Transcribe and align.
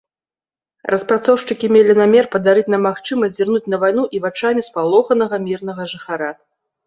Распрацоўшчыкі 0.91 1.67
мелі 1.75 1.93
намер 1.99 2.25
падарыць 2.37 2.63
нам 2.73 2.81
магчымасць 2.89 3.35
зірнуць 3.37 3.69
на 3.73 3.77
вайну 3.85 4.03
і 4.17 4.21
вачамі 4.25 4.61
спалоханага 4.69 5.35
мірнага 5.47 5.83
жыхара. 5.93 6.31